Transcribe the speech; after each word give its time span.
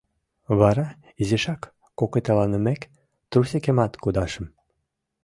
Вара, 0.59 0.87
изишак 1.21 1.61
кокытеланымек, 1.99 2.81
трусикемат 3.29 3.93
кудашым. 4.03 4.45